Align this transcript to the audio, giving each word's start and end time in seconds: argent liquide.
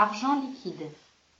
argent 0.00 0.42
liquide. 0.64 1.09